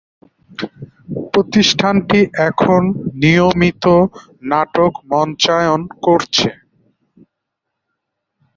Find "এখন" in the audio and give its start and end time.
2.49-2.81